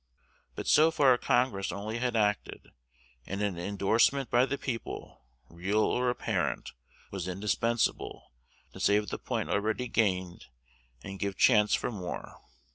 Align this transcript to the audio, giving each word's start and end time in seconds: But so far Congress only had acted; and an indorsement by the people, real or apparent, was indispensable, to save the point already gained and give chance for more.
But 0.55 0.65
so 0.65 0.89
far 0.89 1.15
Congress 1.19 1.71
only 1.71 1.99
had 1.99 2.15
acted; 2.15 2.71
and 3.27 3.43
an 3.43 3.55
indorsement 3.59 4.31
by 4.31 4.47
the 4.47 4.57
people, 4.57 5.21
real 5.47 5.81
or 5.83 6.09
apparent, 6.09 6.71
was 7.11 7.27
indispensable, 7.27 8.31
to 8.73 8.79
save 8.79 9.09
the 9.09 9.19
point 9.19 9.51
already 9.51 9.87
gained 9.87 10.47
and 11.03 11.19
give 11.19 11.37
chance 11.37 11.75
for 11.75 11.91
more. 11.91 12.41